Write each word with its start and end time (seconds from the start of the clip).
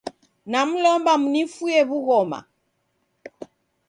Namlomba 0.51 1.11
munifue 1.21 1.79
w'ughoma 1.89 2.39